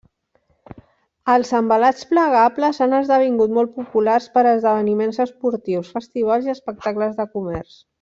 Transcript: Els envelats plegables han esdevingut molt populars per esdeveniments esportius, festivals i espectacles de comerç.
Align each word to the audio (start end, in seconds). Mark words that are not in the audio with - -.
Els 1.33 1.51
envelats 1.59 2.07
plegables 2.13 2.81
han 2.87 2.97
esdevingut 3.01 3.55
molt 3.59 3.75
populars 3.77 4.29
per 4.39 4.45
esdeveniments 4.57 5.23
esportius, 5.29 5.97
festivals 6.01 6.53
i 6.53 6.59
espectacles 6.61 7.19
de 7.23 7.33
comerç. 7.39 7.83